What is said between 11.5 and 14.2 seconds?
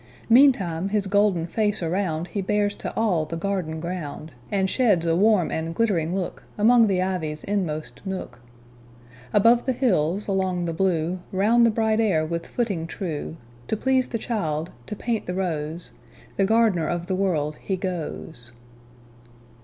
the bright air with footing true, To please the